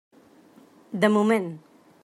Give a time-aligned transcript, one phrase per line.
[1.03, 1.49] De moment.